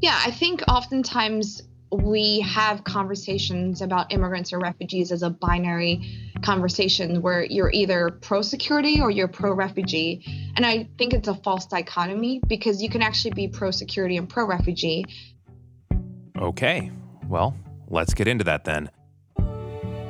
[0.00, 7.20] Yeah, I think oftentimes we have conversations about immigrants or refugees as a binary conversation
[7.20, 10.22] where you're either pro security or you're pro refugee.
[10.54, 14.28] And I think it's a false dichotomy because you can actually be pro security and
[14.28, 15.04] pro refugee.
[16.36, 16.92] Okay,
[17.26, 17.56] well,
[17.88, 18.90] let's get into that then.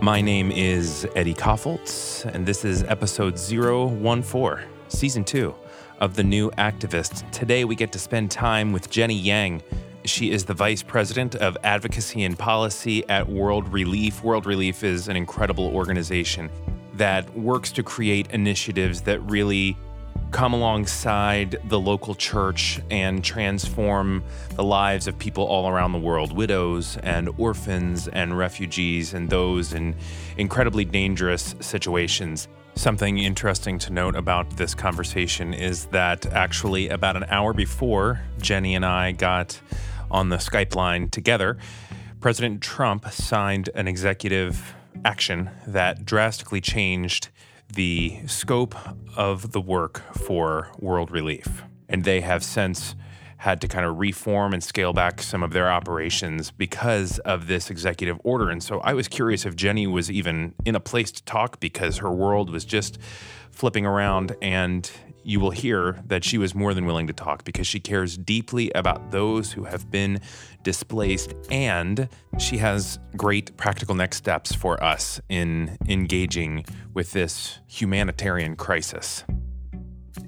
[0.02, 5.54] My name is Eddie Kaufholz, and this is episode 014, season two
[5.98, 7.30] of The New Activist.
[7.30, 9.62] Today we get to spend time with Jenny Yang.
[10.04, 14.22] She is the Vice President of Advocacy and Policy at World Relief.
[14.22, 16.50] World Relief is an incredible organization
[16.94, 19.76] that works to create initiatives that really
[20.30, 24.22] come alongside the local church and transform
[24.56, 29.72] the lives of people all around the world widows and orphans and refugees and those
[29.72, 29.94] in
[30.36, 32.48] incredibly dangerous situations.
[32.78, 38.76] Something interesting to note about this conversation is that actually, about an hour before Jenny
[38.76, 39.60] and I got
[40.12, 41.58] on the Skype line together,
[42.20, 47.30] President Trump signed an executive action that drastically changed
[47.74, 48.76] the scope
[49.16, 51.64] of the work for World Relief.
[51.88, 52.94] And they have since
[53.38, 57.70] had to kind of reform and scale back some of their operations because of this
[57.70, 58.50] executive order.
[58.50, 61.98] And so I was curious if Jenny was even in a place to talk because
[61.98, 62.98] her world was just
[63.52, 64.90] flipping around and
[65.22, 68.72] you will hear that she was more than willing to talk because she cares deeply
[68.74, 70.20] about those who have been
[70.62, 72.08] displaced and
[72.38, 76.64] she has great practical next steps for us in engaging
[76.94, 79.22] with this humanitarian crisis.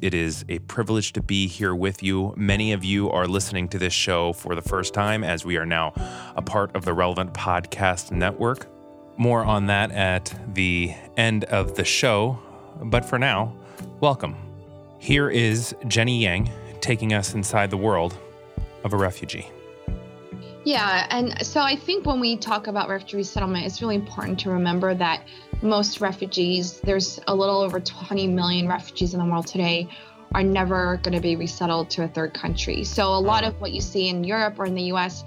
[0.01, 2.33] It is a privilege to be here with you.
[2.35, 5.67] Many of you are listening to this show for the first time as we are
[5.67, 5.93] now
[6.37, 8.67] a part of the Relevant Podcast Network.
[9.19, 12.39] More on that at the end of the show.
[12.83, 13.55] But for now,
[14.01, 14.37] welcome.
[14.99, 18.17] Here is Jenny Yang taking us inside the world
[18.85, 19.51] of a refugee.
[20.65, 24.51] Yeah, and so I think when we talk about refugee settlement, it's really important to
[24.51, 25.25] remember that
[25.63, 29.89] most refugees, there's a little over 20 million refugees in the world today,
[30.33, 32.85] are never going to be resettled to a third country.
[32.85, 35.25] So a lot of what you see in Europe or in the US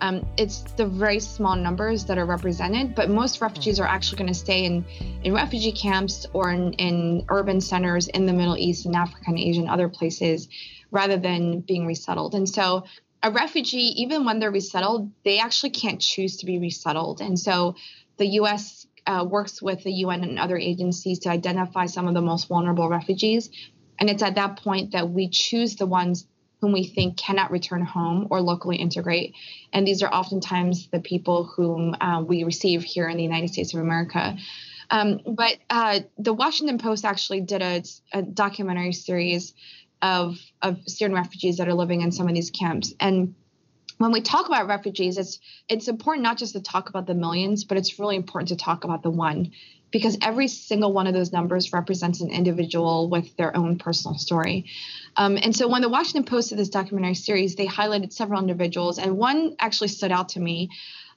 [0.00, 4.28] um, it's the very small numbers that are represented, but most refugees are actually going
[4.28, 4.84] to stay in,
[5.22, 9.38] in refugee camps or in, in urban centers in the Middle East and Africa and
[9.38, 10.48] Asia and other places
[10.90, 12.34] rather than being resettled.
[12.34, 12.84] And so
[13.22, 17.20] a refugee, even when they're resettled, they actually can't choose to be resettled.
[17.20, 17.76] And so
[18.18, 22.20] the US uh, works with the UN and other agencies to identify some of the
[22.20, 23.50] most vulnerable refugees.
[23.98, 26.26] And it's at that point that we choose the ones
[26.60, 29.34] whom we think cannot return home or locally integrate.
[29.72, 33.74] And these are oftentimes the people whom uh, we receive here in the United States
[33.74, 34.36] of America.
[34.90, 39.52] Um, but uh, the Washington Post actually did a, a, documentary series
[40.00, 42.94] of, of Syrian refugees that are living in some of these camps.
[43.00, 43.34] And
[43.98, 47.64] when we talk about refugees, it's it's important not just to talk about the millions,
[47.64, 49.52] but it's really important to talk about the one
[49.90, 54.66] because every single one of those numbers represents an individual with their own personal story.
[55.16, 58.98] Um, and so when the Washington Post did this documentary series, they highlighted several individuals,
[58.98, 60.70] and one actually stood out to me.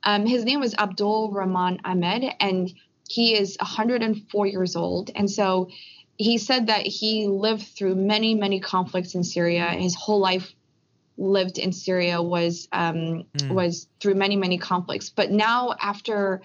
[0.03, 2.73] Um, his name was Abdul Rahman Ahmed, and
[3.09, 5.11] he is 104 years old.
[5.13, 5.69] And so
[6.15, 9.65] he said that he lived through many, many conflicts in Syria.
[9.65, 10.53] His whole life
[11.19, 13.49] lived in Syria was um, mm.
[13.49, 15.09] was through many, many conflicts.
[15.09, 16.41] But now, after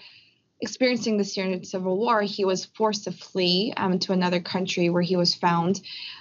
[0.60, 5.02] experiencing the Syrian civil war, he was forced to flee um, to another country where
[5.02, 5.80] he was found.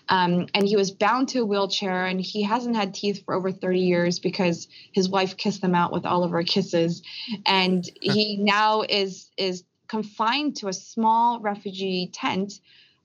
[0.09, 3.51] Um, and he was bound to a wheelchair, and he hasn't had teeth for over
[3.51, 7.01] 30 years because his wife kissed them out with all of her kisses.
[7.45, 12.59] And he now is is confined to a small refugee tent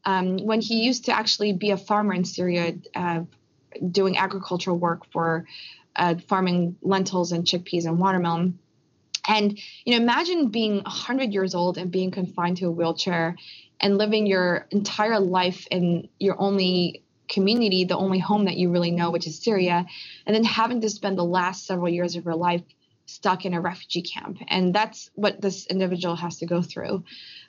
[0.05, 3.21] um, when he used to actually be a farmer in Syria, uh,
[3.91, 5.47] doing agricultural work for
[5.97, 8.59] uh, farming lentils and chickpeas and watermelon.
[9.27, 13.37] And you know, imagine being 100 years old and being confined to a wheelchair
[13.81, 18.91] and living your entire life in your only community, the only home that you really
[18.91, 19.85] know, which is Syria,
[20.27, 22.63] and then having to spend the last several years of your life
[23.09, 24.39] stuck in a refugee camp.
[24.49, 27.05] And that's what this individual has to go through.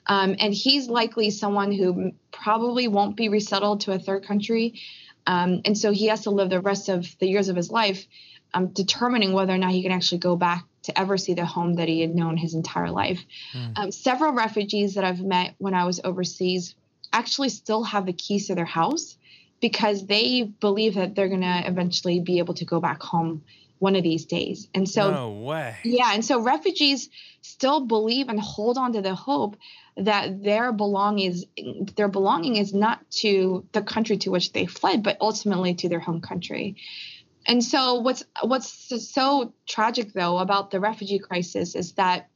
[0.06, 4.80] Um, and he's likely someone who probably won't be resettled to a third country.
[5.26, 8.06] Um, and so he has to live the rest of the years of his life
[8.54, 11.74] um, determining whether or not he can actually go back to ever see the home
[11.74, 13.24] that he had known his entire life.
[13.52, 13.78] Mm.
[13.78, 16.74] Um, several refugees that I've met when I was overseas
[17.12, 19.16] actually still have the keys to their house
[19.60, 23.42] because they believe that they're going to eventually be able to go back home
[23.78, 24.68] one of these days.
[24.74, 25.76] And so, no way.
[25.84, 26.12] Yeah.
[26.12, 27.08] And so refugees
[27.42, 29.56] still believe and hold on to the hope
[30.00, 31.46] that their belonging is
[31.96, 36.00] their belonging is not to the country to which they fled, but ultimately to their
[36.00, 36.76] home country.
[37.46, 42.28] and so what's what's so tragic though about the refugee crisis is that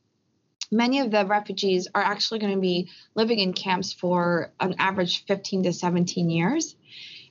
[0.71, 5.25] many of the refugees are actually going to be living in camps for an average
[5.27, 6.77] 15 to 17 years.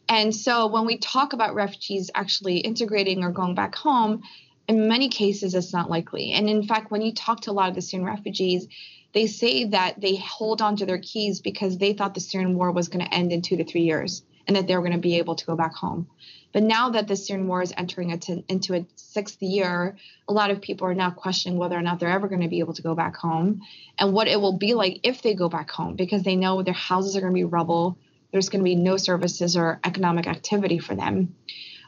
[0.10, 4.24] And so when we talk about refugees actually integrating or going back home,
[4.68, 6.32] in many cases it's not likely.
[6.32, 8.68] And in fact, when you talk to a lot of the Syrian refugees,
[9.14, 12.72] they say that they hold on to their keys because they thought the Syrian war
[12.72, 14.98] was going to end in two to three years and that they were going to
[14.98, 16.08] be able to go back home.
[16.52, 20.62] But now that the Syrian war is entering into its sixth year, a lot of
[20.62, 22.94] people are now questioning whether or not they're ever going to be able to go
[22.94, 23.62] back home
[23.98, 26.74] and what it will be like if they go back home because they know their
[26.74, 27.98] houses are going to be rubble.
[28.32, 31.36] There's going to be no services or economic activity for them.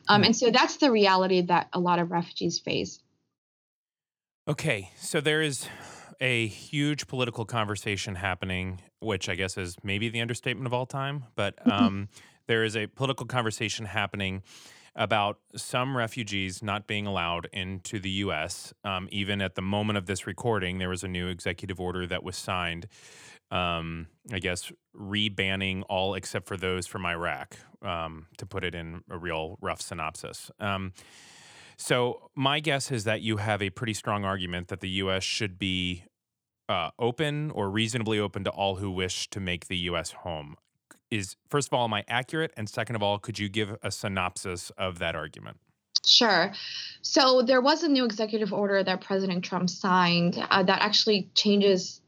[0.07, 2.99] Um, and so that's the reality that a lot of refugees face.
[4.47, 5.67] Okay, so there is
[6.19, 11.25] a huge political conversation happening, which I guess is maybe the understatement of all time,
[11.35, 12.09] but um,
[12.47, 14.43] there is a political conversation happening
[14.95, 18.73] about some refugees not being allowed into the U.S.
[18.83, 22.23] Um, even at the moment of this recording, there was a new executive order that
[22.23, 22.87] was signed.
[23.51, 29.03] Um, I guess rebanning all except for those from Iraq, um, to put it in
[29.09, 30.49] a real rough synopsis.
[31.77, 35.23] So my guess is that you have a pretty strong argument that the U.S.
[35.23, 36.03] should be
[36.69, 40.11] uh, open or reasonably open to all who wish to make the U.S.
[40.11, 40.55] home.
[41.11, 42.51] Is first of all, am I accurate?
[42.57, 45.57] And second of all, could you give a synopsis of that argument?
[46.05, 46.53] Sure.
[47.01, 52.01] So there was a new executive order that President Trump signed uh, that actually changes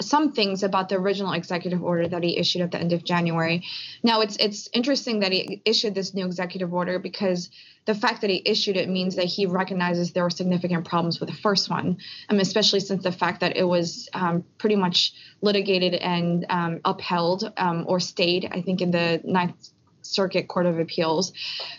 [0.00, 3.64] some things about the original executive order that he issued at the end of January.
[4.02, 7.50] Now it's it's interesting that he issued this new executive order because
[7.86, 11.30] the fact that he issued it means that he recognizes there were significant problems with
[11.30, 11.96] the first one,
[12.28, 17.50] um, especially since the fact that it was um, pretty much litigated and um, upheld
[17.56, 19.70] um, or stayed, I think, in the Ninth
[20.02, 21.32] Circuit Court of Appeals.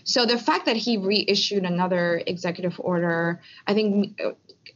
[0.04, 4.32] So the fact that he reissued another executive order, I think uh,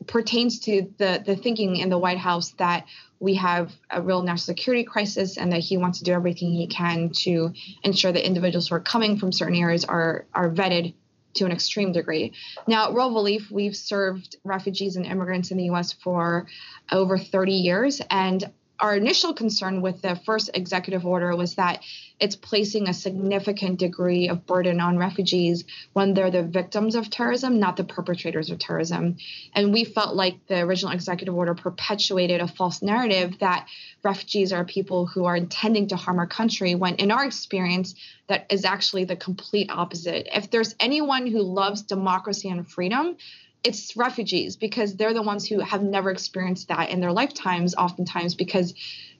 [0.07, 2.85] pertains to the the thinking in the White House that
[3.19, 6.67] we have a real national security crisis and that he wants to do everything he
[6.67, 7.53] can to
[7.83, 10.93] ensure that individuals who are coming from certain areas are are vetted
[11.35, 12.33] to an extreme degree.
[12.67, 15.93] Now, at World Relief, we've served refugees and immigrants in the U.S.
[15.93, 16.47] for
[16.91, 18.51] over 30 years, and
[18.83, 21.81] our initial concern with the first executive order was that
[22.19, 25.63] it's placing a significant degree of burden on refugees
[25.93, 29.15] when they're the victims of terrorism, not the perpetrators of terrorism.
[29.53, 33.67] And we felt like the original executive order perpetuated a false narrative that
[34.03, 37.95] refugees are people who are intending to harm our country, when in our experience,
[38.27, 40.27] that is actually the complete opposite.
[40.35, 43.15] If there's anyone who loves democracy and freedom,
[43.63, 48.35] it's refugees because they're the ones who have never experienced that in their lifetimes, oftentimes
[48.35, 48.73] because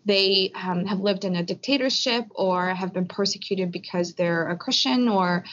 [0.06, 5.08] they um, have lived in a dictatorship or have been persecuted because they're a Christian
[5.08, 5.46] or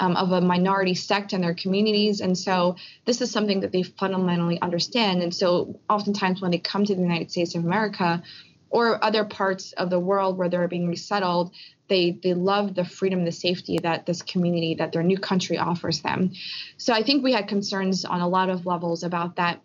[0.00, 2.20] um, of a minority sect in their communities.
[2.20, 5.22] And so this is something that they fundamentally understand.
[5.22, 8.22] And so oftentimes when they come to the United States of America,
[8.70, 11.52] or other parts of the world where they're being resettled,
[11.88, 16.02] they they love the freedom, the safety that this community, that their new country offers
[16.02, 16.32] them.
[16.76, 19.60] So I think we had concerns on a lot of levels about that.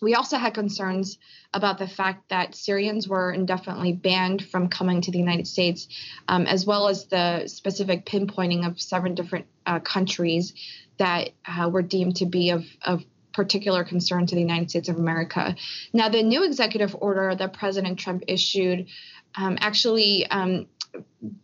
[0.00, 1.18] We also had concerns
[1.54, 5.86] about the fact that Syrians were indefinitely banned from coming to the United States,
[6.26, 10.54] um, as well as the specific pinpointing of seven different uh, countries
[10.98, 14.96] that uh, were deemed to be of, of particular concern to the United States of
[14.96, 15.56] America.
[15.92, 18.86] Now, the new executive order that President Trump issued
[19.34, 20.66] um, actually um,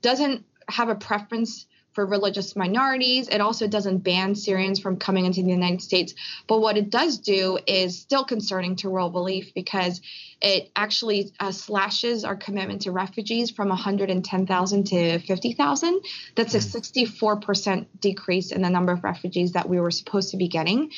[0.02, 1.66] doesn't have a preference
[1.98, 3.26] for religious minorities.
[3.26, 6.14] It also doesn't ban Syrians from coming into the United States.
[6.46, 10.00] But what it does do is still concerning to World Relief because
[10.40, 16.00] it actually uh, slashes our commitment to refugees from 110,000 to 50,000.
[16.36, 17.82] That's a 64% hmm.
[17.98, 20.92] decrease in the number of refugees that we were supposed to be getting.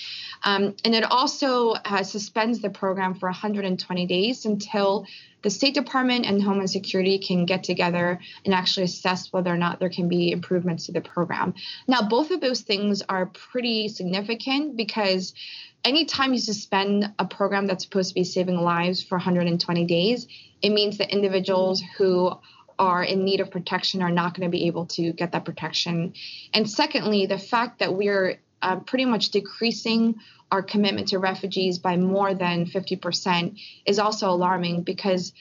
[0.45, 5.07] Um, and it also uh, suspends the program for 120 days until
[5.42, 9.80] the State Department and Homeland Security can get together and actually assess whether or not
[9.80, 11.54] there can be improvements to the program.
[11.87, 15.35] Now, both of those things are pretty significant because
[15.85, 20.26] anytime you suspend a program that's supposed to be saving lives for 120 days,
[20.62, 22.32] it means that individuals who
[22.78, 26.14] are in need of protection are not going to be able to get that protection.
[26.54, 30.17] And secondly, the fact that we're uh, pretty much decreasing
[30.50, 35.33] our commitment to refugees by more than 50% is also alarming because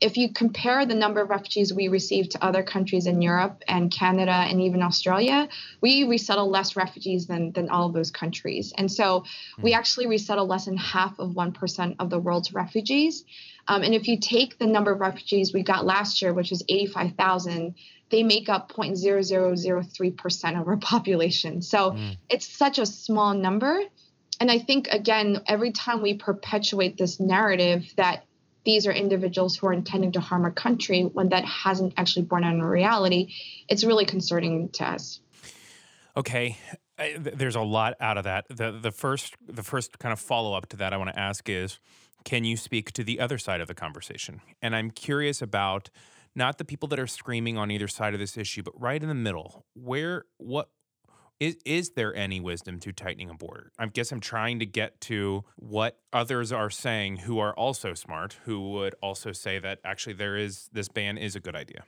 [0.00, 3.90] if you compare the number of refugees we receive to other countries in Europe and
[3.90, 5.48] Canada and even Australia,
[5.80, 8.72] we resettle less refugees than, than all of those countries.
[8.76, 9.62] And so mm-hmm.
[9.62, 13.24] we actually resettle less than half of 1% of the world's refugees.
[13.66, 16.62] Um, and if you take the number of refugees we got last year, which was
[16.68, 17.74] 85,000,
[18.10, 21.62] they make up 0.0003% of our population.
[21.62, 22.16] So mm.
[22.28, 23.82] it's such a small number.
[24.40, 28.24] And I think, again, every time we perpetuate this narrative that
[28.64, 32.44] these are individuals who are intending to harm our country when that hasn't actually borne
[32.44, 33.32] out in reality,
[33.68, 35.20] it's really concerning to us.
[36.16, 36.58] Okay.
[36.98, 38.46] I, there's a lot out of that.
[38.48, 41.48] The the first the first kind of follow up to that I want to ask
[41.48, 41.78] is
[42.24, 44.40] can you speak to the other side of the conversation?
[44.60, 45.90] And I'm curious about
[46.38, 49.08] not the people that are screaming on either side of this issue, but right in
[49.08, 49.66] the middle.
[49.74, 50.70] Where what
[51.38, 53.72] is is there any wisdom to tightening a border?
[53.78, 58.38] I guess I'm trying to get to what others are saying who are also smart,
[58.44, 61.84] who would also say that actually there is this ban is a good idea.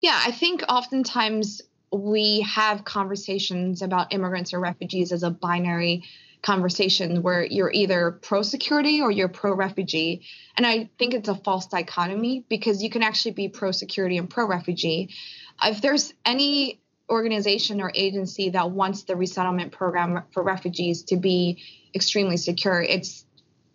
[0.00, 1.60] Yeah, I think oftentimes
[1.92, 6.04] we have conversations about immigrants or refugees as a binary
[6.42, 10.22] conversation where you're either pro security or you're pro refugee.
[10.56, 14.28] And I think it's a false dichotomy because you can actually be pro security and
[14.28, 15.14] pro refugee.
[15.62, 16.80] If there's any
[17.10, 21.62] organization or agency that wants the resettlement program for refugees to be
[21.94, 23.24] extremely secure, it's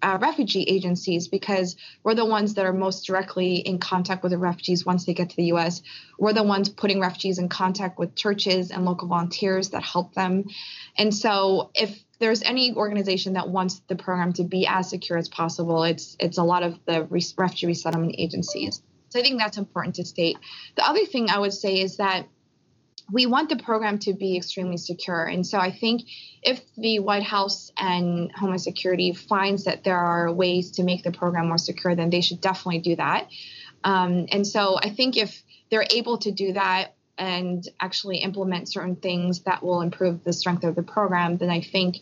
[0.02, 4.38] uh, refugee agencies because we're the ones that are most directly in contact with the
[4.38, 5.82] refugees once they get to the US.
[6.20, 10.46] We're the ones putting refugees in contact with churches and local volunteers that help them.
[10.98, 15.30] And so if there's any organization that wants the program to be as secure as
[15.30, 17.04] possible, it's it's a lot of the
[17.38, 18.82] refugee resettlement agencies.
[19.10, 20.38] So I think that's important to state.
[20.76, 22.28] The other thing I would say is that
[23.12, 25.24] we want the program to be extremely secure.
[25.26, 26.02] And so I think
[26.42, 31.12] if the White House and Homeland Security finds that there are ways to make the
[31.12, 33.30] program more secure, then they should definitely do that.
[33.84, 38.96] Um, and so I think if they're able to do that and actually implement certain
[38.96, 41.98] things that will improve the strength of the program, then I think,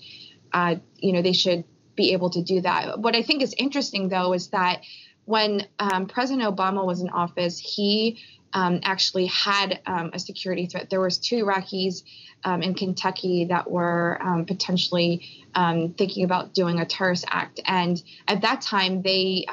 [0.51, 1.63] uh, you know, they should
[1.95, 2.99] be able to do that.
[2.99, 4.81] What I think is interesting, though, is that
[5.25, 8.19] when um, President Obama was in office, he
[8.53, 10.89] um, actually had um, a security threat.
[10.89, 12.03] There was two Iraqis
[12.43, 18.01] um, in Kentucky that were um, potentially um, thinking about doing a terrorist act, and
[18.27, 19.45] at that time they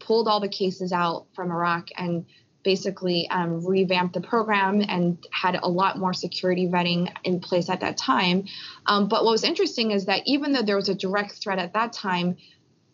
[0.00, 2.24] pulled all the cases out from Iraq and
[2.62, 7.96] basically revamped the program and had a lot more security vetting in place at that
[7.96, 8.44] time.
[8.86, 11.92] but what was interesting is that even though there was a direct threat at that
[11.92, 12.36] time,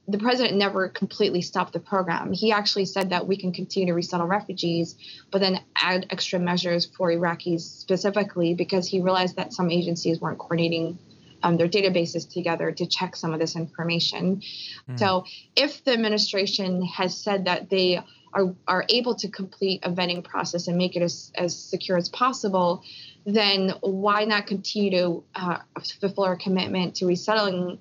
[0.07, 2.33] the president never completely stopped the program.
[2.33, 4.97] He actually said that we can continue to resettle refugees,
[5.31, 10.39] but then add extra measures for Iraqis specifically because he realized that some agencies weren't
[10.39, 10.99] coordinating
[11.43, 14.43] um, their databases together to check some of this information.
[14.89, 14.99] Mm.
[14.99, 15.25] So,
[15.57, 18.01] if the administration has said that they
[18.35, 22.09] are, are able to complete a vetting process and make it as, as secure as
[22.09, 22.83] possible,
[23.25, 25.59] then why not continue to uh,
[26.01, 27.79] fulfill our commitment to resettling?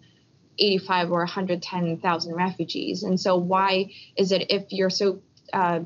[0.60, 3.02] 85 or 110,000 refugees.
[3.02, 5.80] And so, why is it if you're so uh,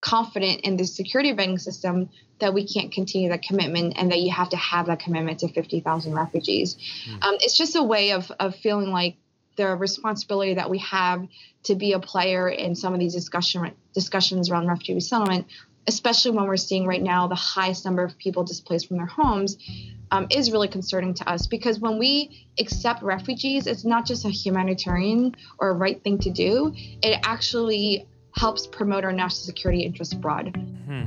[0.00, 2.10] confident in the security vetting system
[2.40, 5.48] that we can't continue that commitment and that you have to have that commitment to
[5.48, 6.76] 50,000 refugees?
[7.08, 7.24] Mm.
[7.24, 9.16] Um, it's just a way of, of feeling like
[9.56, 11.26] the responsibility that we have
[11.64, 15.46] to be a player in some of these discussion discussions around refugee resettlement
[15.86, 19.58] especially when we're seeing right now the highest number of people displaced from their homes,
[20.10, 24.28] um, is really concerning to us because when we accept refugees, it's not just a
[24.28, 28.06] humanitarian or a right thing to do, it actually
[28.36, 30.56] helps promote our national security interests abroad.
[30.86, 31.04] Hmm.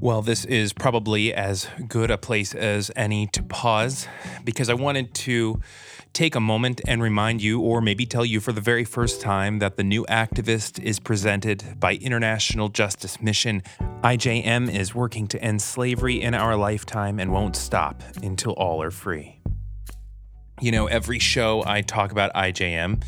[0.00, 4.06] Well, this is probably as good a place as any to pause
[4.44, 5.60] because I wanted to
[6.18, 9.60] take a moment and remind you, or maybe tell you for the very first time,
[9.60, 13.62] that the new activist is presented by International Justice Mission.
[14.02, 18.90] IJM is working to end slavery in our lifetime and won't stop until all are
[18.90, 19.38] free.
[20.60, 23.00] You know, every show I talk about IJM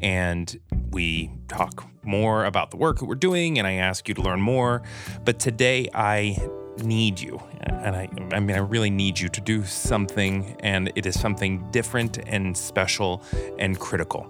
[0.00, 4.22] and we talk more about the work that we're doing and I ask you to
[4.22, 4.82] learn more.
[5.24, 6.36] But today I
[6.82, 7.40] need you.
[7.60, 11.66] And I, I mean, I really need you to do something, and it is something
[11.70, 13.22] different and special
[13.58, 14.26] and critical.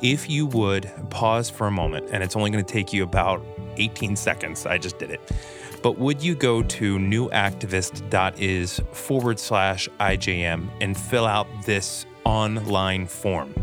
[0.00, 3.42] If you would pause for a moment, and it's only going to take you about
[3.76, 5.20] 18 seconds, I just did it.
[5.82, 13.54] But would you go to newactivist.is forward slash IJM and fill out this online form?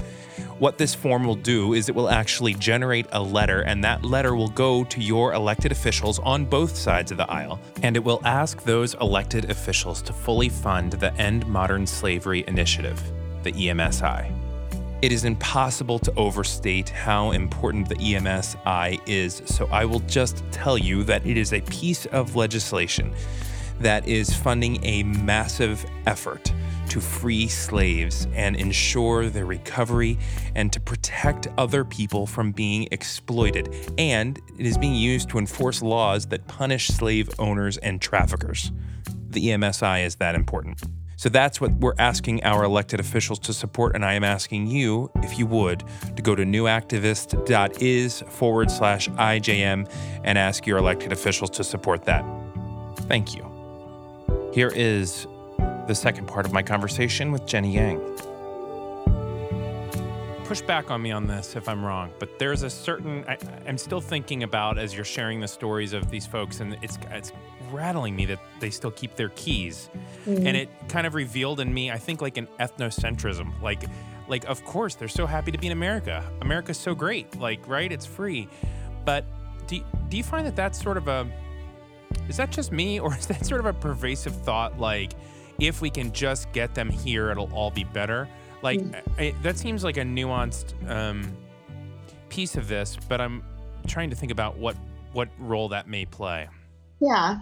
[0.57, 4.37] What this form will do is it will actually generate a letter, and that letter
[4.37, 7.59] will go to your elected officials on both sides of the aisle.
[7.83, 13.03] And it will ask those elected officials to fully fund the End Modern Slavery Initiative,
[13.43, 14.31] the EMSI.
[15.01, 20.77] It is impossible to overstate how important the EMSI is, so I will just tell
[20.77, 23.13] you that it is a piece of legislation
[23.81, 26.53] that is funding a massive effort
[26.95, 30.17] to free slaves and ensure their recovery
[30.55, 33.75] and to protect other people from being exploited.
[33.97, 38.71] And it is being used to enforce laws that punish slave owners and traffickers.
[39.31, 40.81] The EMSI is that important.
[41.17, 43.93] So that's what we're asking our elected officials to support.
[43.93, 45.83] And I am asking you, if you would,
[46.15, 49.91] to go to newactivist.is forward slash IJM
[50.23, 52.23] and ask your elected officials to support that.
[53.09, 53.51] Thank you.
[54.53, 55.27] Here is
[55.87, 57.99] the second part of my conversation with Jenny Yang.
[60.45, 63.77] Push back on me on this if I'm wrong, but there's a certain I, am
[63.77, 67.31] still thinking about as you're sharing the stories of these folks, and it's it's
[67.71, 69.89] rattling me that they still keep their keys,
[70.25, 70.45] mm-hmm.
[70.45, 73.83] and it kind of revealed in me, I think, like an ethnocentrism, like
[74.27, 76.23] like of course they're so happy to be in America.
[76.41, 78.47] America's so great, like right, it's free,
[79.03, 79.25] but
[79.65, 81.27] do do you find that that's sort of a
[82.29, 85.13] is that just me, or is that sort of a pervasive thought, like?
[85.59, 88.27] If we can just get them here, it'll all be better.
[88.61, 89.01] Like mm.
[89.17, 91.35] I, that seems like a nuanced um,
[92.29, 93.43] piece of this, but I'm
[93.87, 94.75] trying to think about what
[95.13, 96.47] what role that may play.
[96.99, 97.39] Yeah,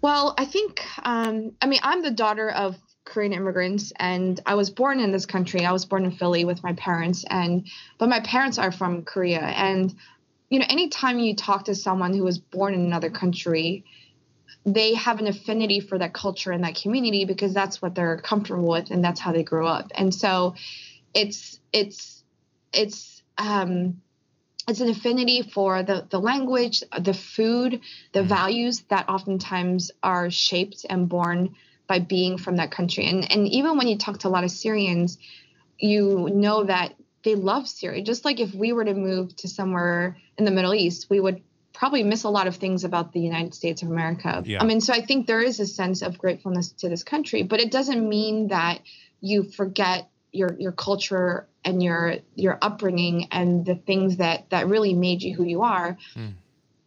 [0.00, 4.70] well, I think um, I mean I'm the daughter of Korean immigrants, and I was
[4.70, 5.64] born in this country.
[5.64, 7.66] I was born in Philly with my parents, and
[7.98, 9.94] but my parents are from Korea, and
[10.50, 13.84] you know, anytime you talk to someone who was born in another country,
[14.66, 18.68] they have an affinity for that culture and that community because that's what they're comfortable
[18.68, 19.90] with and that's how they grew up.
[19.94, 20.54] And so
[21.12, 22.22] it's it's
[22.72, 24.00] it's um
[24.66, 27.80] it's an affinity for the the language the food
[28.12, 28.28] the mm-hmm.
[28.28, 31.54] values that oftentimes are shaped and born
[31.86, 33.06] by being from that country.
[33.06, 35.18] And and even when you talk to a lot of syrians
[35.78, 36.94] you know that
[37.24, 38.02] they love syria.
[38.02, 41.42] Just like if we were to move to somewhere in the middle east we would
[41.74, 44.42] probably miss a lot of things about the United States of America.
[44.46, 44.62] Yeah.
[44.62, 47.60] I mean, so I think there is a sense of gratefulness to this country, but
[47.60, 48.80] it doesn't mean that
[49.20, 54.94] you forget your your culture and your your upbringing and the things that that really
[54.94, 55.98] made you who you are.
[56.16, 56.34] Mm.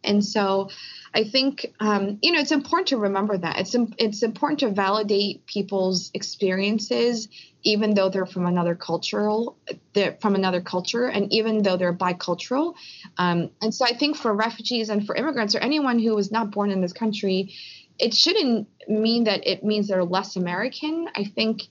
[0.04, 0.70] And so
[1.14, 5.46] I think um, you know it's important to remember that it's it's important to validate
[5.46, 7.28] people's experiences,
[7.62, 9.56] even though they're from another cultural,
[9.94, 12.74] they're from another culture, and even though they're bicultural.
[13.16, 16.50] Um, and so I think for refugees and for immigrants or anyone who was not
[16.50, 17.54] born in this country,
[17.98, 21.08] it shouldn't mean that it means they're less American.
[21.14, 21.62] I think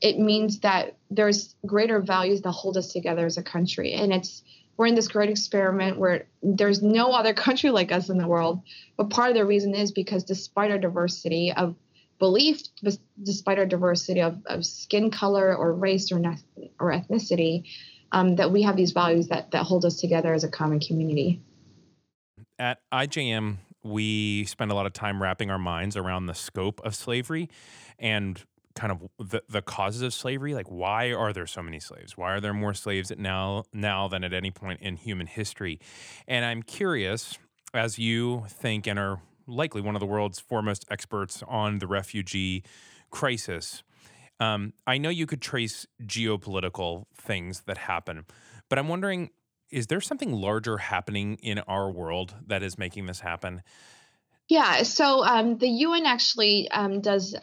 [0.00, 4.42] it means that there's greater values that hold us together as a country, and it's
[4.76, 8.62] we're in this great experiment where there's no other country like us in the world.
[8.96, 11.74] But part of the reason is because despite our diversity of
[12.18, 12.62] belief,
[13.22, 16.22] despite our diversity of, of skin color or race or,
[16.78, 17.64] or ethnicity,
[18.12, 21.40] um, that we have these values that, that hold us together as a common community.
[22.58, 26.94] At IJM, we spend a lot of time wrapping our minds around the scope of
[26.94, 27.48] slavery
[27.98, 28.42] and
[28.76, 32.16] kind of the, the causes of slavery like why are there so many slaves?
[32.16, 35.80] Why are there more slaves now now than at any point in human history?
[36.28, 37.38] And i'm curious
[37.74, 42.62] as you think and are likely one of the world's foremost experts on the refugee
[43.10, 43.82] crisis
[44.40, 48.24] um, i know you could trace geopolitical things that happen
[48.68, 49.30] but i'm wondering
[49.70, 53.62] is there something larger happening in our world that is making this happen?
[54.48, 57.34] Yeah, so um, the UN actually um, does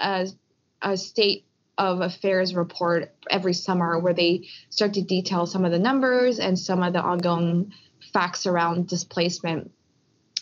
[0.84, 1.46] a state
[1.78, 6.60] of affairs report every summer where they start to detail some of the numbers and
[6.60, 7.74] some of the ongoing
[8.12, 9.72] facts around displacement.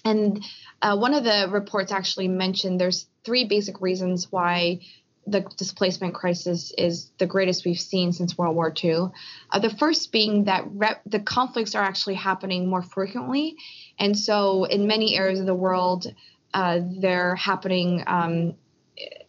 [0.03, 0.43] And
[0.81, 4.79] uh, one of the reports actually mentioned there's three basic reasons why
[5.27, 9.09] the displacement crisis is the greatest we've seen since World War II.
[9.51, 13.55] Uh, the first being that rep- the conflicts are actually happening more frequently.
[13.99, 16.11] And so, in many areas of the world,
[16.53, 18.55] uh, they're happening um,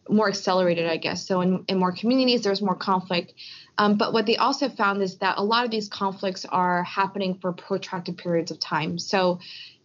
[0.08, 1.26] more accelerated, I guess.
[1.26, 3.34] So in, in more communities, there's more conflict.
[3.78, 7.38] Um, but what they also found is that a lot of these conflicts are happening
[7.40, 8.98] for protracted periods of time.
[8.98, 9.40] So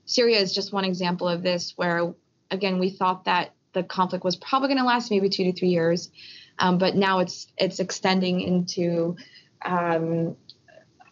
[0.05, 2.13] Syria is just one example of this, where
[2.49, 5.69] again we thought that the conflict was probably going to last maybe two to three
[5.69, 6.09] years,
[6.59, 9.15] um, but now it's it's extending into
[9.63, 10.35] um,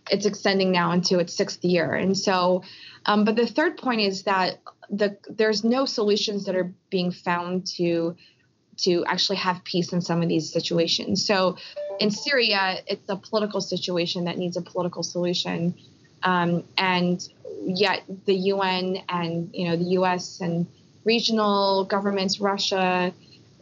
[0.10, 1.94] it's extending now into its sixth year.
[1.94, 2.64] And so,
[3.06, 7.68] um, but the third point is that the there's no solutions that are being found
[7.78, 8.16] to
[8.78, 11.26] to actually have peace in some of these situations.
[11.26, 11.58] So
[12.00, 15.76] in Syria, it's a political situation that needs a political solution.
[16.24, 17.28] Um, and
[17.64, 20.68] yet the UN and you know the US and
[21.04, 23.14] regional governments, Russia,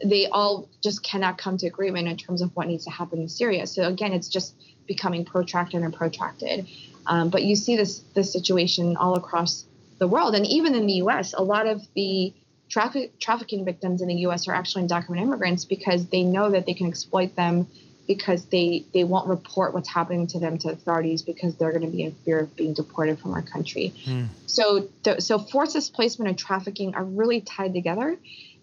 [0.04, 3.30] they all just cannot come to agreement in terms of what needs to happen in
[3.30, 3.68] Syria.
[3.68, 4.56] So again, it's just
[4.88, 6.68] becoming protracted and protracted.
[7.06, 9.66] Um, but you see this this situation all across
[10.00, 12.34] the world, and even in the U.S., a lot of the
[12.70, 14.48] traffic, trafficking victims in the U.S.
[14.48, 17.68] are actually undocumented immigrants because they know that they can exploit them
[18.08, 21.92] because they they won't report what's happening to them to authorities because they're going to
[21.92, 23.94] be in fear of being deported from our country.
[24.06, 24.28] Mm.
[24.46, 28.18] So so forced displacement and trafficking are really tied together,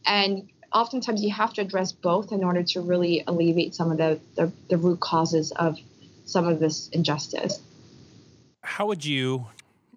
[0.06, 4.20] and oftentimes you have to address both in order to really alleviate some of the,
[4.36, 5.78] the, the root causes of
[6.24, 7.60] some of this injustice.
[8.62, 9.46] How would you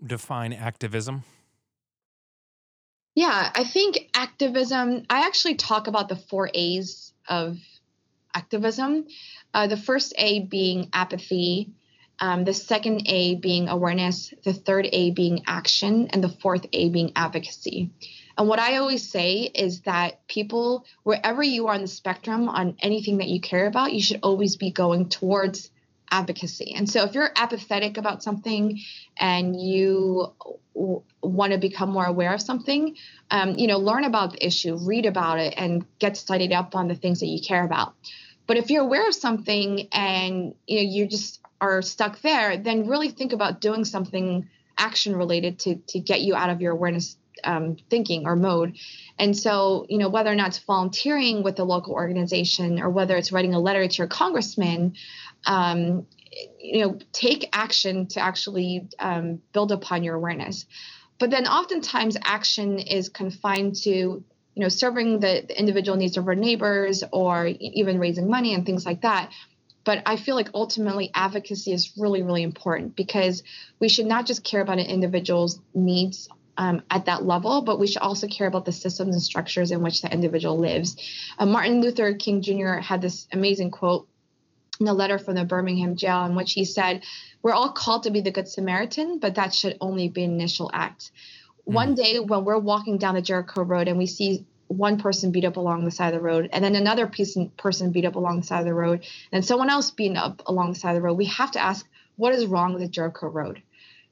[0.06, 1.24] define activism?
[3.15, 7.58] Yeah, I think activism, I actually talk about the four A's of
[8.34, 9.06] activism.
[9.54, 11.69] Uh, the first A being apathy,
[12.19, 16.89] um, the second A being awareness, the third A being action, and the fourth A
[16.89, 17.91] being advocacy.
[18.36, 22.78] And what I always say is that people, wherever you are on the spectrum on
[22.82, 25.69] anything that you care about, you should always be going towards
[26.12, 26.74] advocacy.
[26.76, 28.80] And so if you're apathetic about something
[29.18, 30.34] and you
[30.76, 32.96] w- want to become more aware of something,
[33.32, 36.88] um, you know, learn about the issue, read about it, and get studied up on
[36.88, 37.96] the things that you care about.
[38.46, 42.88] But if you're aware of something and you know you just are stuck there, then
[42.88, 47.18] really think about doing something action related to to get you out of your awareness
[47.43, 48.78] um, thinking or mode.
[49.17, 53.15] And so, you know, whether or not it's volunteering with a local organization or whether
[53.15, 54.96] it's writing a letter to your congressman,
[55.46, 56.08] um,
[56.60, 60.65] you know, take action to actually um, build upon your awareness.
[61.19, 64.24] But then oftentimes action is confined to, you
[64.56, 68.86] know, serving the, the individual needs of our neighbors or even raising money and things
[68.86, 69.32] like that.
[69.86, 73.43] But I feel like ultimately advocacy is really, really important because
[73.80, 77.88] we should not just care about an individual's needs um, at that level, but we
[77.88, 80.96] should also care about the systems and structures in which the individual lives.
[81.38, 82.76] Uh, Martin Luther King Jr.
[82.76, 84.08] had this amazing quote
[84.80, 87.04] in a letter from the Birmingham jail in which he said,
[87.42, 90.70] We're all called to be the Good Samaritan, but that should only be an initial
[90.74, 91.12] act.
[91.68, 91.74] Mm.
[91.74, 95.46] One day when we're walking down the Jericho Road and we see one person beat
[95.46, 98.46] up along the side of the road, and then another person beat up along the
[98.46, 101.13] side of the road, and someone else beaten up along the side of the road,
[101.13, 103.62] we have to ask, what is wrong with the Jericho Road?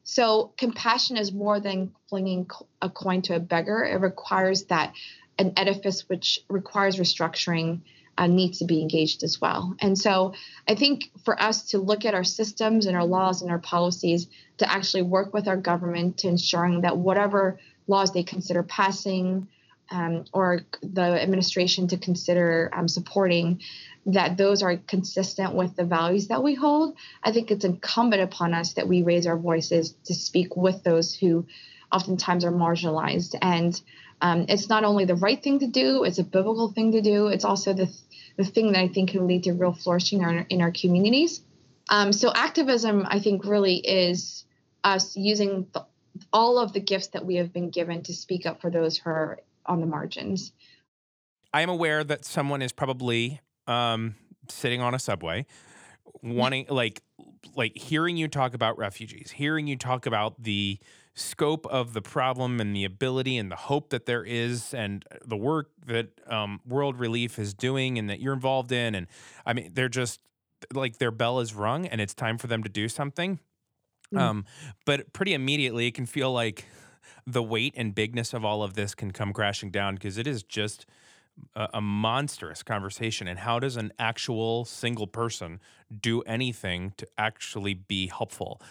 [0.04, 2.50] So compassion is more than flinging
[2.82, 3.84] a coin to a beggar.
[3.84, 4.94] It requires that
[5.38, 7.82] an edifice which requires restructuring
[8.18, 9.76] uh, needs to be engaged as well.
[9.80, 10.34] And so
[10.68, 14.28] I think for us to look at our systems and our laws and our policies
[14.58, 19.48] to actually work with our government to ensuring that whatever laws they consider passing
[19.90, 23.62] um, or the administration to consider um, supporting
[24.08, 28.54] that those are consistent with the values that we hold, I think it's incumbent upon
[28.54, 31.46] us that we raise our voices to speak with those who
[31.92, 33.36] oftentimes are marginalized.
[33.42, 33.80] And
[34.22, 37.28] um, it's not only the right thing to do, it's a biblical thing to do,
[37.28, 37.94] it's also the,
[38.38, 41.42] the thing that I think can lead to real flourishing in our, in our communities.
[41.90, 44.46] Um, so, activism, I think, really is
[44.84, 45.86] us using the,
[46.32, 49.10] all of the gifts that we have been given to speak up for those who
[49.10, 50.54] are on the margins.
[51.54, 54.16] I am aware that someone is probably um,
[54.50, 55.46] sitting on a subway,
[56.22, 57.02] wanting like
[57.56, 60.80] like hearing you talk about refugees, hearing you talk about the
[61.14, 65.36] scope of the problem and the ability and the hope that there is and the
[65.36, 68.96] work that um, World Relief is doing and that you're involved in.
[68.96, 69.08] And
[69.46, 70.20] I mean, they're just
[70.74, 73.40] like their bell is rung and it's time for them to do something.
[74.14, 74.20] Mm.
[74.20, 74.46] Um,
[74.86, 76.66] but pretty immediately, it can feel like
[77.26, 80.44] the weight and bigness of all of this can come crashing down because it is
[80.44, 80.86] just
[81.56, 83.28] a, a monstrous conversation.
[83.28, 85.60] And how does an actual single person
[86.00, 88.62] do anything to actually be helpful?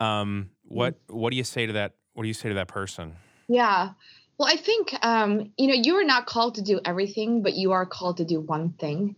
[0.00, 1.14] Um, what mm.
[1.14, 1.94] What do you say to that?
[2.14, 3.16] What do you say to that person?
[3.48, 3.90] Yeah.
[4.38, 7.72] Well, I think um, you know you are not called to do everything, but you
[7.72, 9.16] are called to do one thing,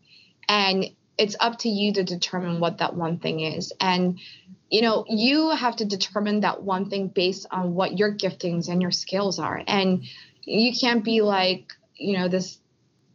[0.49, 3.73] and it's up to you to determine what that one thing is.
[3.81, 4.21] And
[4.71, 8.83] you know, you have to determine that one thing based on what your giftings and
[8.83, 9.63] your skills are.
[9.67, 10.05] And
[10.43, 12.59] you can't be like, you know, this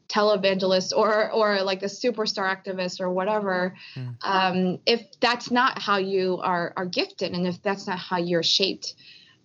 [0.09, 4.15] televangelist or or like a superstar activist or whatever mm.
[4.21, 8.43] um, if that's not how you are are gifted and if that's not how you're
[8.43, 8.95] shaped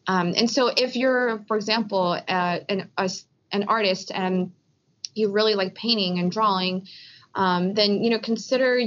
[0.06, 3.10] um, and so if you're for example uh, an a,
[3.52, 4.52] an artist and
[5.14, 6.86] you really like painting and drawing
[7.34, 8.80] um, then you know consider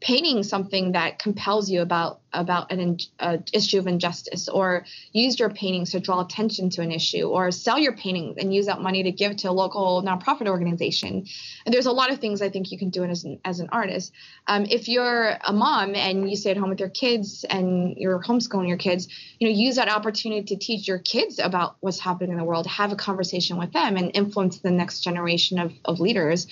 [0.00, 5.50] painting something that compels you about about an uh, issue of injustice or use your
[5.50, 9.02] paintings to draw attention to an issue or sell your paintings and use that money
[9.02, 11.26] to give to a local nonprofit organization.
[11.64, 13.68] And there's a lot of things i think you can do as an, as an
[13.72, 14.12] artist.
[14.46, 18.20] Um, if you're a mom and you stay at home with your kids and you're
[18.20, 22.32] homeschooling your kids you know use that opportunity to teach your kids about what's happening
[22.32, 26.00] in the world have a conversation with them and influence the next generation of, of
[26.00, 26.46] leaders.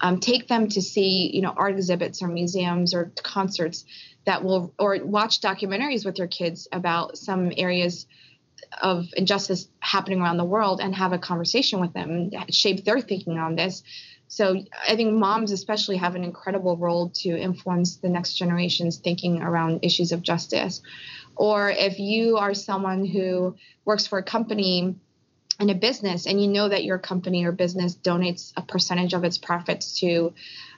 [0.00, 3.84] Um, take them to see you know art exhibits or museums or concerts
[4.26, 8.06] that will or watch documentaries with your kids about some areas
[8.82, 13.38] of injustice happening around the world and have a conversation with them shape their thinking
[13.38, 13.82] on this
[14.28, 19.40] So I think moms, especially, have an incredible role to influence the next generation's thinking
[19.40, 20.82] around issues of justice.
[21.36, 24.96] Or if you are someone who works for a company
[25.60, 29.24] in a business and you know that your company or business donates a percentage of
[29.24, 30.34] its profits to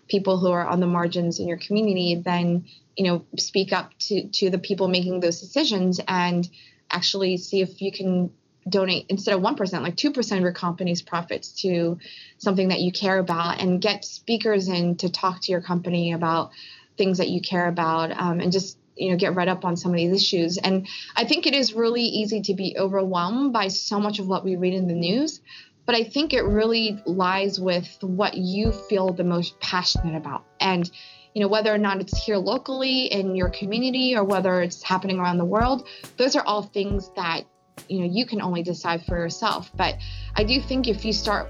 [0.09, 2.65] people who are on the margins in your community, then
[2.97, 6.49] you know speak up to to the people making those decisions and
[6.91, 8.31] actually see if you can
[8.69, 11.99] donate instead of 1% like 2% of your company's profits to
[12.37, 16.51] something that you care about and get speakers in to talk to your company about
[16.99, 19.93] things that you care about um, and just you know get read up on some
[19.93, 20.59] of these issues.
[20.59, 24.45] And i think it is really easy to be overwhelmed by so much of what
[24.45, 25.41] we read in the news
[25.89, 30.45] but i think it really lies with what you feel the most passionate about.
[30.61, 30.89] And
[31.35, 35.19] you know whether or not it's here locally in your community or whether it's happening
[35.19, 37.45] around the world those are all things that
[37.89, 39.71] you know you can only decide for yourself.
[39.75, 39.97] But
[40.37, 41.49] i do think if you start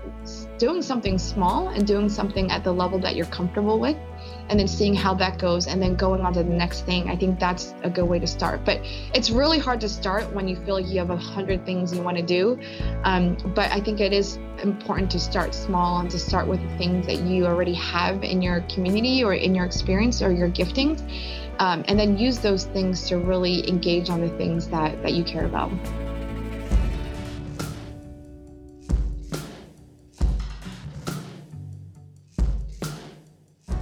[0.59, 3.97] doing something small and doing something at the level that you're comfortable with
[4.49, 7.17] and then seeing how that goes and then going on to the next thing i
[7.17, 8.65] think that's a good way to start.
[8.65, 8.81] But
[9.15, 12.03] it's really hard to start when you feel like you have a hundred things you
[12.03, 12.59] want to do
[13.05, 16.79] um, but i think it is important to start small and to start with the
[16.79, 21.01] things that you already have in your community or in your experience or your giftings
[21.61, 25.25] um, and then use those things to really engage on the things that that you
[25.25, 25.71] care about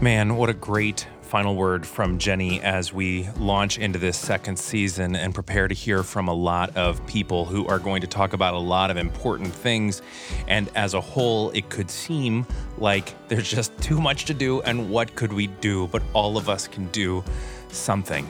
[0.06, 5.16] Man, what a great final word from Jenny as we launch into this second season
[5.16, 8.54] and prepare to hear from a lot of people who are going to talk about
[8.54, 10.02] a lot of important things.
[10.46, 12.46] And as a whole, it could seem
[12.78, 15.88] like there's just too much to do, and what could we do?
[15.88, 17.24] But all of us can do
[17.72, 18.28] something.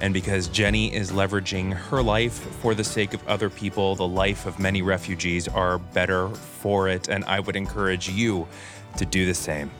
[0.00, 4.46] And because Jenny is leveraging her life for the sake of other people, the life
[4.46, 7.08] of many refugees are better for it.
[7.08, 8.48] And I would encourage you
[8.96, 9.70] to do the same.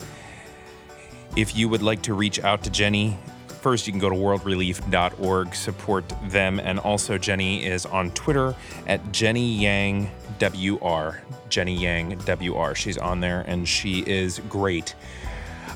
[1.37, 5.55] If you would like to reach out to Jenny, first you can go to worldrelief.org,
[5.55, 6.61] support them.
[6.61, 8.55] And also, Jenny is on Twitter
[8.87, 10.11] at Jenny Yang
[10.41, 11.21] WR.
[11.49, 12.75] Jenny Yang WR.
[12.75, 14.95] She's on there and she is great.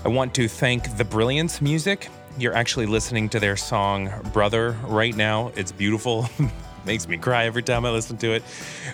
[0.05, 2.09] I want to thank The Brilliance Music.
[2.39, 5.53] You're actually listening to their song Brother right now.
[5.55, 6.29] It's beautiful.
[6.85, 8.43] makes me cry every time I listen to it.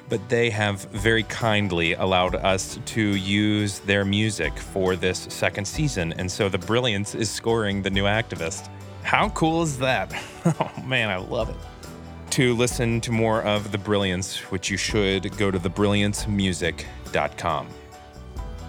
[0.08, 6.12] But they have very kindly allowed us to use their music for this second season.
[6.14, 8.68] And so The Brilliance is scoring The New Activist.
[9.02, 10.12] How cool is that?
[10.60, 11.56] Oh man, I love it.
[12.30, 17.68] To listen to more of The Brilliance, which you should go to thebrilliancemusic.com.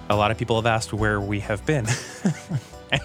[0.10, 1.86] A lot of people have asked where we have been.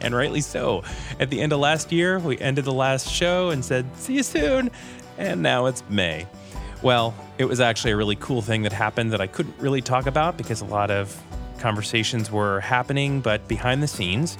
[0.00, 0.84] and rightly so.
[1.20, 4.22] At the end of last year, we ended the last show and said, see you
[4.22, 4.70] soon
[5.18, 6.26] and now it's May.
[6.82, 10.06] Well, it was actually a really cool thing that happened that I couldn't really talk
[10.06, 11.18] about because a lot of
[11.58, 14.36] conversations were happening, but behind the scenes,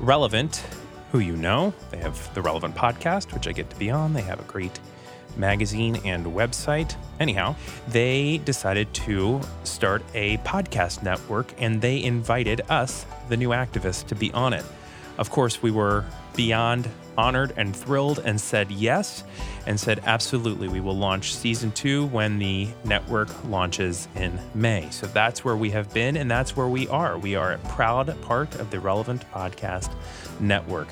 [0.00, 0.64] Relevant,
[1.12, 4.12] who you know, they have the Relevant podcast, which I get to be on.
[4.12, 4.78] They have a great
[5.36, 6.94] magazine and website.
[7.20, 7.56] Anyhow,
[7.88, 14.14] they decided to start a podcast network and they invited us, the new activists, to
[14.14, 14.64] be on it.
[15.16, 16.04] Of course, we were
[16.36, 19.24] beyond honored and thrilled and said yes
[19.66, 24.88] and said absolutely we will launch season 2 when the network launches in May.
[24.90, 27.18] So that's where we have been and that's where we are.
[27.18, 29.92] We are a proud part of the Relevant Podcast
[30.40, 30.88] Network.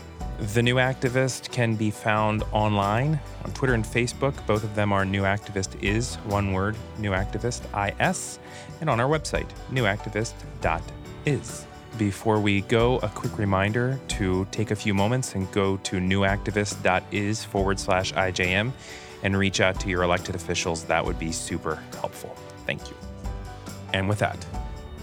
[0.54, 4.34] The New Activist can be found online on Twitter and Facebook.
[4.46, 7.62] Both of them are New Activist is one word, New Activist
[8.00, 8.38] IS,
[8.82, 11.66] and on our website, newactivist.is.
[11.98, 17.44] Before we go, a quick reminder to take a few moments and go to newactivist.is
[17.44, 18.72] forward slash IJM
[19.22, 20.84] and reach out to your elected officials.
[20.84, 22.36] That would be super helpful.
[22.66, 22.96] Thank you.
[23.94, 24.44] And with that,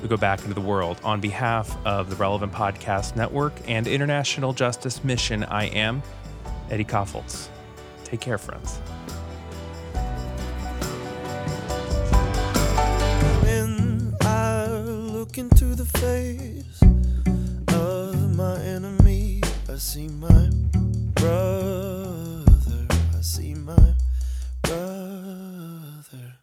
[0.03, 0.99] we go back into the world.
[1.03, 6.03] On behalf of the Relevant Podcast Network and International Justice Mission, I am
[6.69, 7.47] Eddie Kaufholz.
[8.03, 8.79] Take care, friends.
[19.93, 20.49] See my
[21.13, 22.87] brother.
[22.89, 23.93] I see my
[24.63, 26.33] brother.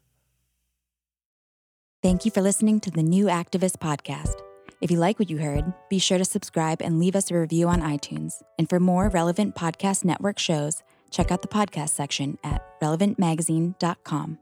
[2.00, 4.34] Thank you for listening to the New Activist Podcast.
[4.80, 7.66] If you like what you heard, be sure to subscribe and leave us a review
[7.66, 8.34] on iTunes.
[8.56, 14.38] And for more relevant podcast network shows, check out the podcast section at relevantmagazine.com.